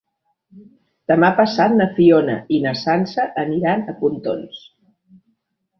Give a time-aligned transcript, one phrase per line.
[1.11, 4.67] Demà passat na Fiona i na Sança aniran a Pontons.